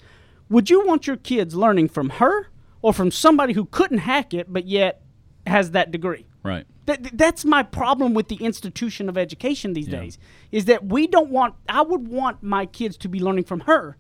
[0.50, 2.48] Would you want your kids learning from her
[2.82, 5.04] or from somebody who couldn't hack it but yet
[5.46, 6.28] has that degree?
[6.44, 6.66] Right.
[6.88, 10.18] That, that's my problem with the institution of education these days
[10.52, 13.98] is that we don't want I would want my kids to be learning from her,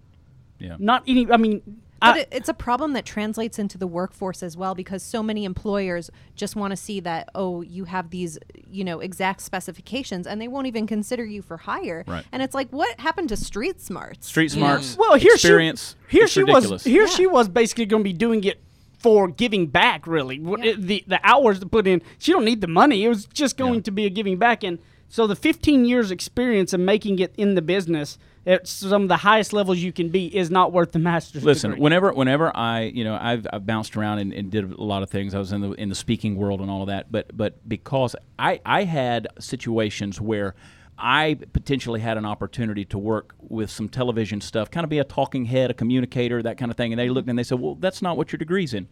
[0.59, 0.75] Yeah.
[0.79, 1.61] not any I mean
[1.99, 5.21] But I, it, it's a problem that translates into the workforce as well because so
[5.21, 8.37] many employers just want to see that oh you have these
[8.69, 12.05] you know exact specifications and they won't even consider you for hire.
[12.07, 12.23] Right.
[12.31, 14.27] And it's like what happened to street smarts?
[14.27, 14.67] Street You know?
[14.79, 14.97] smarts.
[14.97, 15.95] well here experience.
[16.07, 16.71] she here she ridiculous.
[16.71, 17.07] was here Yeah.
[17.17, 18.61] she was basically going to be doing it
[18.97, 20.73] for giving back really Yeah.
[20.77, 23.75] the the hours to put in she don't need the money it was just going
[23.75, 23.81] Yeah.
[23.81, 24.79] to be a giving back and
[25.09, 29.17] so the 15 years experience of making it in the business at some of the
[29.17, 31.83] highest levels you can be is not worth the master's Listen, degree.
[31.83, 35.09] whenever whenever I you know I've, I've bounced around and, and did a lot of
[35.09, 35.33] things.
[35.35, 38.15] I was in the in the speaking world and all of that, but but because
[38.39, 40.55] I I had situations where
[40.97, 45.03] I potentially had an opportunity to work with some television stuff, kind of be a
[45.03, 46.91] talking head, a communicator, that kind of thing.
[46.91, 48.87] And they looked and they said, "Well, that's not what your degree's in."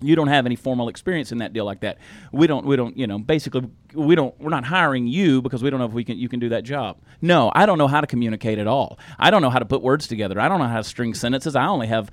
[0.00, 1.98] you don't have any formal experience in that deal like that.
[2.32, 5.70] We don't we don't, you know, basically we don't we're not hiring you because we
[5.70, 6.98] don't know if we can you can do that job.
[7.22, 8.98] No, I don't know how to communicate at all.
[9.18, 10.40] I don't know how to put words together.
[10.40, 11.56] I don't know how to string sentences.
[11.56, 12.10] I only have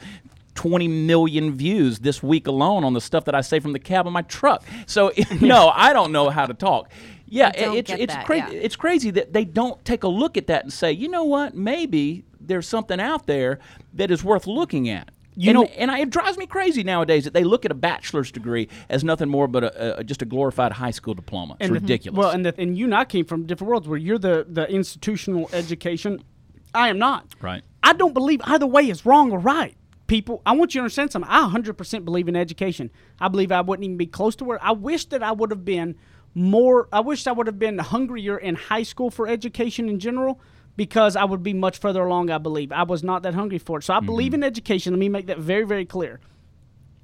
[0.55, 4.05] 20 million views this week alone on the stuff that I say from the cab
[4.05, 4.63] of my truck.
[4.85, 6.91] So no, I don't know how to talk.
[7.31, 8.55] Yeah, it's it's that, crazy.
[8.55, 8.59] yeah.
[8.61, 11.55] It's crazy that they don't take a look at that and say, you know what,
[11.55, 13.59] maybe there's something out there
[13.93, 15.09] that is worth looking at.
[15.35, 17.75] You and, know- and I, it drives me crazy nowadays that they look at a
[17.75, 21.53] bachelor's degree as nothing more but a, a, just a glorified high school diploma.
[21.53, 22.17] It's And ridiculous.
[22.17, 24.69] Well, and the, and you and I came from different worlds where you're the the
[24.69, 26.21] institutional education.
[26.73, 27.27] I am not.
[27.41, 27.63] Right.
[27.81, 29.75] I don't believe either way is wrong or right.
[30.07, 31.31] People, I want you to understand something.
[31.31, 32.91] I 100% believe in education.
[33.21, 35.63] I believe I wouldn't even be close to where I wish that I would have
[35.63, 35.95] been
[36.33, 36.87] more.
[36.91, 40.39] I wish I would have been hungrier in high school for education in general
[40.75, 42.29] because I would be much further along.
[42.29, 43.83] I believe I was not that hungry for it.
[43.83, 44.05] So I mm-hmm.
[44.05, 44.93] believe in education.
[44.93, 46.19] Let me make that very very clear.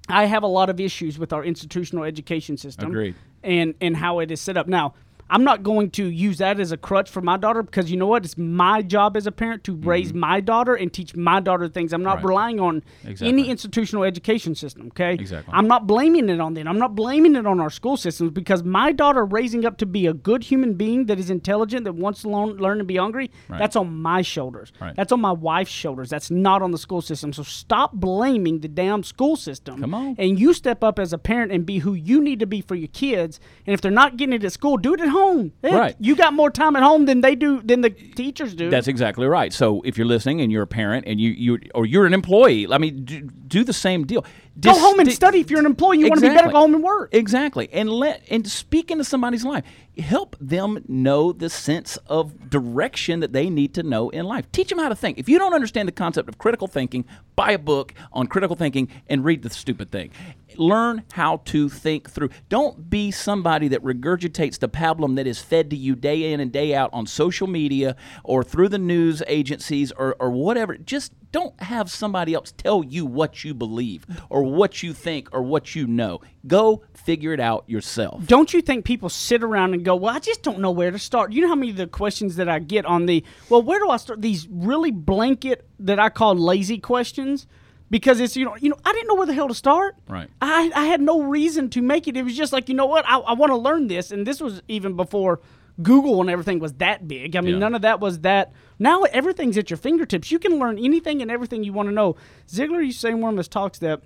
[0.09, 3.15] I have a lot of issues with our institutional education system Agreed.
[3.43, 4.67] and and how it is set up.
[4.67, 4.93] Now,
[5.29, 8.07] I'm not going to use that as a crutch for my daughter because you know
[8.07, 8.23] what?
[8.25, 11.93] It's my job as a parent to raise my daughter and teach my daughter things.
[11.93, 12.25] I'm not Mm-hmm.
[12.25, 12.29] Right.
[12.29, 13.27] relying on Exactly.
[13.27, 15.13] any institutional education system, okay?
[15.13, 15.53] Exactly.
[15.53, 16.67] I'm not blaming it on them.
[16.67, 20.07] I'm not blaming it on our school systems because my daughter raising up to be
[20.07, 23.29] a good human being that is intelligent, that wants to learn, learn to be hungry,
[23.49, 24.71] that's on my shoulders.
[24.79, 24.95] Right.
[24.95, 26.09] That's on my wife's shoulders.
[26.09, 27.33] That's not on the school system.
[27.33, 29.81] So stop blaming the damn school system.
[29.81, 30.15] Come on.
[30.17, 32.75] And you step up as a parent and be who you need to be for
[32.75, 33.39] your kids.
[33.65, 35.16] And if they're not getting it at school, do it at home.
[35.63, 35.95] Heck, Right.
[35.99, 38.69] You got more time at home than they do than the teachers do.
[38.69, 39.51] That's exactly right.
[39.53, 42.67] So if you're listening and you're a parent and you, you or you're an employee,
[42.71, 44.25] I mean, do, do the same deal.
[44.59, 45.99] Go home and study if you're an employee.
[45.99, 46.47] You want to be better.
[46.47, 46.53] Exactly.
[46.53, 47.09] Go home and work.
[47.13, 47.69] Exactly.
[47.71, 49.63] And let and speak into somebody's life.
[49.99, 54.51] Help them know the sense of direction that they need to know in life.
[54.51, 55.17] Teach them how to think.
[55.17, 57.05] If you don't understand the concept of critical thinking,
[57.35, 60.11] buy a book on critical thinking and read the stupid thing.
[60.55, 62.29] Learn how to think through.
[62.49, 66.51] Don't be somebody that regurgitates the pablum that is fed to you day in and
[66.51, 70.77] day out on social media or through the news agencies or, or whatever.
[70.77, 75.41] Just don't have somebody else tell you what you believe or what you think or
[75.41, 76.21] what you know.
[76.47, 78.25] Go figure it out yourself.
[78.25, 80.99] Don't you think people sit around and go, "Well, I just don't know where to
[80.99, 83.79] start." You know how many of the questions that I get on the, "Well, where
[83.79, 87.45] do I start?" These really blanket that I call lazy questions,
[87.89, 89.95] because it's you know, you know, I didn't know where the hell to start.
[90.07, 90.29] Right.
[90.41, 92.15] I I had no reason to make it.
[92.15, 94.39] It was just like, you know what, I, I want to learn this, and this
[94.39, 95.41] was even before
[95.81, 97.35] Google and everything was that big.
[97.35, 97.59] I mean, Yeah.
[97.59, 98.53] none of that was that.
[98.79, 100.31] Now everything's at your fingertips.
[100.31, 102.15] You can learn anything and everything you want to know.
[102.47, 104.01] Ziglar used to say in one of his talks that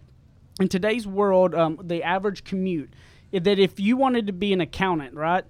[0.60, 2.94] in today's world, um, the average commute,
[3.32, 5.46] that if you wanted to be an accountant, right?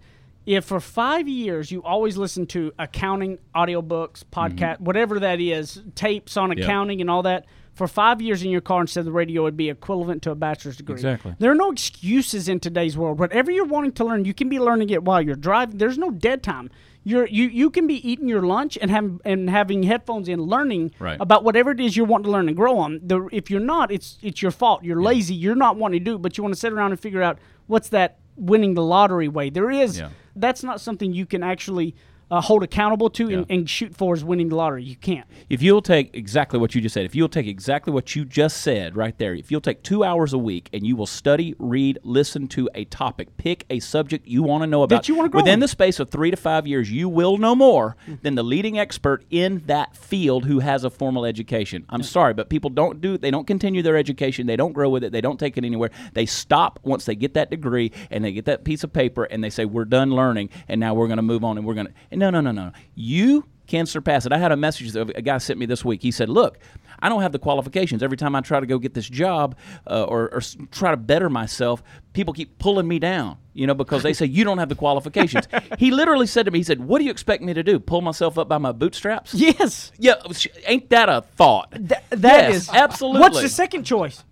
[0.46, 6.36] If for five years you always listen to accounting audiobooks, podcast, whatever that is, tapes
[6.36, 9.44] on accounting and all that, for five years in your car instead of the radio
[9.44, 10.96] would be equivalent to a bachelor's degree.
[10.96, 11.36] Exactly.
[11.40, 13.20] There are no excuses in today's world.
[13.20, 15.78] Whatever you're wanting to learn, you can be learning it while you're driving.
[15.78, 16.70] There's no dead time.
[17.04, 20.94] You're, you you can be eating your lunch and having and having headphones in, learning
[21.00, 21.18] Right.
[21.20, 23.00] about whatever it is you're wanting to learn and grow on.
[23.04, 24.84] The, if you're not, it's it's your fault.
[24.84, 25.34] You're lazy.
[25.34, 27.40] You're not wanting to do it, but you want to sit around and figure out
[27.66, 29.50] what's that winning the lottery way.
[29.50, 29.98] There is.
[29.98, 30.10] Yeah.
[30.36, 31.96] That's not something you can actually
[32.32, 33.56] uh, hold accountable to and, Yeah.
[33.56, 34.84] and shoot for is winning the lottery.
[34.84, 35.28] You can't.
[35.50, 38.58] If you'll take exactly what you just said, if you'll take exactly what you just
[38.62, 42.00] said right there, if you'll take two hours a week and you will study, read,
[42.04, 45.42] listen to a topic, pick a subject you want to know about, you wanna grow
[45.42, 45.60] within in.
[45.60, 49.26] the space of three to five years, you will know more than the leading expert
[49.30, 51.86] in that field who has a formal education.
[51.90, 55.04] I'm sorry, but people don't do, they don't continue their education, they don't grow with
[55.04, 55.92] it, they don't take it anywhere.
[56.14, 59.44] They stop once they get that degree and they get that piece of paper and
[59.44, 61.88] they say, we're done learning and now we're going to move on and we're going
[61.88, 61.94] to,
[62.30, 62.72] no, no, no, no.
[62.96, 64.34] You can surpass it.
[64.34, 66.02] I had a message that a guy sent me this week.
[66.02, 66.60] He said, "Look,
[67.00, 68.04] I don't have the qualifications.
[68.04, 69.56] Every time I try to go get this job
[69.90, 71.82] uh, or, or try to better myself,
[72.14, 73.38] people keep pulling me down.
[73.54, 76.60] You know, because they say you don't have the qualifications." he literally said to me,
[76.60, 77.80] "He said, what do you expect me to do?
[77.80, 79.92] Pull myself up by my bootstraps?" Yes.
[79.98, 80.16] Yeah,
[80.66, 81.72] ain't that a thought?
[81.72, 83.22] Th- that Yes, is absolutely.
[83.22, 84.24] What's the second choice?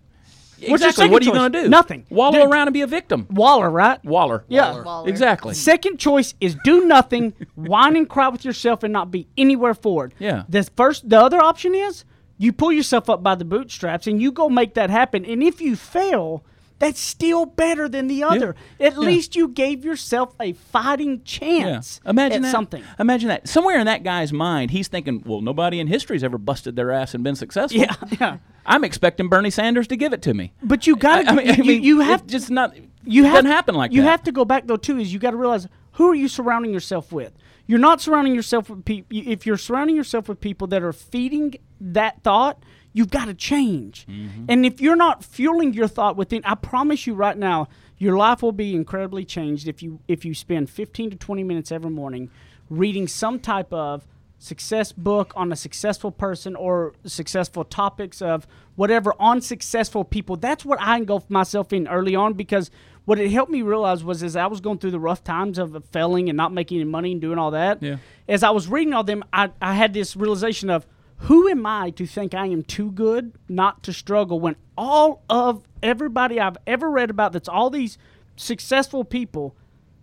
[0.62, 0.92] Your exactly.
[1.04, 1.70] second what are you going to do?
[1.70, 2.06] Nothing.
[2.10, 2.50] Wallow Dude.
[2.52, 3.28] around and be a victim.
[3.30, 4.04] Waller, right?
[4.04, 4.44] Waller.
[4.48, 4.82] Yeah.
[4.84, 5.10] Waller.
[5.10, 5.54] Exactly.
[5.54, 10.14] Second choice is do nothing, whine and cry with yourself, and not be anywhere forward.
[10.20, 10.44] Yeah.
[10.50, 12.06] The first, the other option is
[12.38, 15.26] you pull yourself up by the bootstraps and you go make that happen.
[15.26, 16.44] And if you fail,
[16.80, 18.56] that's still better than the other.
[18.80, 19.00] At Yeah.
[19.00, 22.00] least you gave yourself a fighting chance.
[22.06, 22.52] Imagine at that.
[22.52, 22.82] something.
[22.98, 23.50] Imagine that.
[23.50, 27.14] Somewhere in that guy's mind, he's thinking, "Well, nobody in history's ever busted their ass
[27.14, 28.38] and been successful." Yeah, yeah.
[28.70, 30.54] I'm expecting Bernie Sanders to give it to me.
[30.64, 31.36] But you got I, I to.
[31.36, 32.76] mean, you, I mean, you it's have just not.
[33.04, 34.08] you have, doesn't happen like you that.
[34.10, 34.98] have to go back though too.
[34.98, 37.34] Is you got to realize who are you surrounding yourself with.
[37.68, 39.08] you're not surrounding yourself with people.
[39.12, 44.06] If you're surrounding yourself with people that are feeding that thought, you've got to change.
[44.08, 44.46] Mm-hmm.
[44.48, 48.42] And if you're not fueling your thought within, I promise you right now, your life
[48.42, 52.30] will be incredibly changed if you if you spend 15 to 20 minutes every morning
[52.70, 54.06] reading some type of
[54.40, 60.38] success book on a successful person or successful topics of whatever on successful people.
[60.38, 62.72] That's what I engulfed myself in early on because
[63.04, 65.84] what it helped me realize was as I was going through the rough times of
[65.92, 67.98] failing and not making any money and doing all that, Yeah.
[68.28, 70.88] as I was reading all them, I, I had this realization of
[71.24, 75.68] who am I to think I am too good not to struggle when all of
[75.84, 77.98] everybody I've ever read about that's all these
[78.38, 79.54] successful people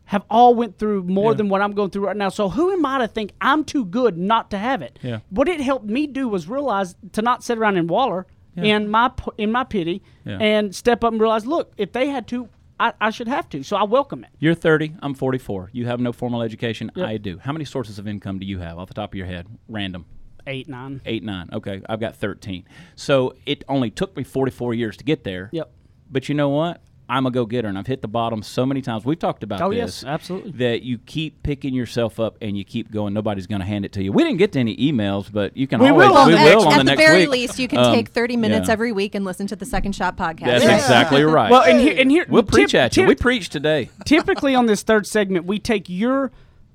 [0.07, 1.37] have all went through more Yeah.
[1.37, 2.29] than what I'm going through right now.
[2.29, 4.99] So who am I to think I'm too good not to have it?
[5.03, 5.19] Yeah.
[5.31, 9.11] What it helped me do was realize to not sit around and waller in my
[9.37, 10.39] in my pity Yeah.
[10.41, 12.49] and step up and realize, look, if they had to,
[12.81, 13.63] I, I should have to.
[13.63, 14.31] So I welcome it.
[14.39, 14.95] You're 30.
[15.03, 15.71] I'm 44.
[15.73, 16.91] You have no formal education.
[16.97, 17.39] I do.
[17.39, 19.47] How many sources of income do you have off the top of your head?
[19.69, 20.07] Random.
[20.47, 21.01] Eight, nine.
[21.05, 21.49] Eight, nine.
[21.53, 21.83] Okay.
[21.89, 22.65] I've got 13.
[22.95, 25.51] So it only took me 44 years to get there.
[25.53, 25.71] Yep.
[26.11, 26.81] But you know what?
[27.09, 29.05] I'm a go getter, and I've hit the bottom so many times.
[29.05, 30.03] We've talked about Oh, this.
[30.03, 30.51] yes, absolutely.
[30.53, 33.15] That you keep picking yourself up and you keep going.
[33.15, 34.11] Nobody's going to hand it to you.
[34.11, 36.09] We didn't get to any emails, but you can We always.
[36.09, 37.29] will on we the will next- on at the the very week.
[37.31, 38.73] least, you can Um, take 30 minutes yeah.
[38.73, 40.47] every week and listen to the Second Shot podcast.
[40.47, 40.75] That's Yeah.
[40.77, 41.49] exactly right.
[41.51, 43.05] Well, and here, and here, we'll tip- preach at you.
[43.05, 43.89] tip- we preach today.
[44.05, 46.33] typically on this third segment, we take your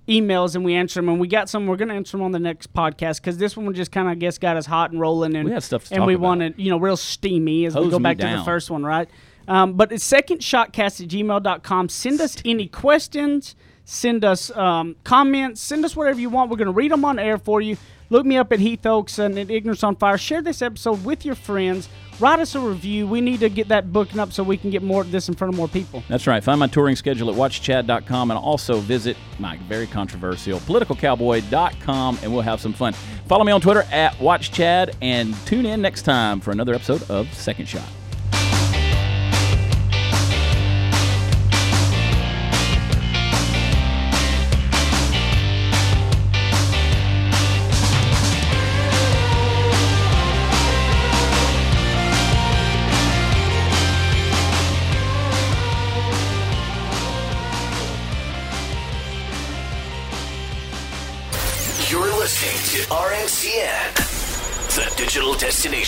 [0.07, 1.67] emails and we answer them, and we got some.
[1.67, 4.13] We're going to answer them on the next podcast because this one just kind of,
[4.13, 6.13] I guess, got us hot and rolling, and We had stuff to and talk we
[6.15, 6.23] about.
[6.23, 9.09] wanted, you know, real steamy as we go me back to the first one, right?
[9.47, 11.89] Um, but it's secondshotcast at gmail.com.
[11.89, 13.55] Send us any questions.
[13.83, 15.61] Send us um, comments.
[15.61, 16.49] Send us whatever you want.
[16.49, 17.77] We're going to read them on air for you.
[18.11, 20.17] Look me up at Heath Oaks and at Ignorance on Fire.
[20.17, 21.87] Share this episode with your friends.
[22.19, 23.07] Write us a review.
[23.07, 25.33] We need to get that booking up so we can get more of this in
[25.33, 26.03] front of more people.
[26.09, 26.43] That's right.
[26.43, 32.41] Find my touring schedule at watchchad.com and also visit my very controversial politicalcowboy.com and we'll
[32.41, 32.91] have some fun.
[33.27, 37.33] Follow me on Twitter at watchchad and tune in next time for another episode of
[37.33, 37.87] Second Shot.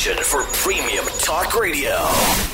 [0.03, 2.52] Destination for premium talk radio.